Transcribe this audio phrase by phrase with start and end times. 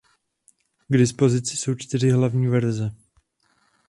[0.89, 2.91] K dispozici jsou čtyři hlavní verze.